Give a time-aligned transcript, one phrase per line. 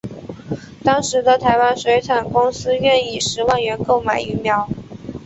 [0.83, 4.67] 当时的台湾水产公司愿以十万元购买鱼苗。